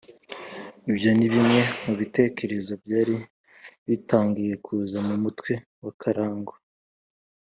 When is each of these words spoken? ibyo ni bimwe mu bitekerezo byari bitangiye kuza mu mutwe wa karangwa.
ibyo 0.89 1.09
ni 1.17 1.27
bimwe 1.33 1.61
mu 1.83 1.93
bitekerezo 1.99 2.71
byari 2.83 3.15
bitangiye 3.87 4.53
kuza 4.65 4.97
mu 5.07 5.15
mutwe 5.23 5.53
wa 5.83 5.93
karangwa. 6.01 6.55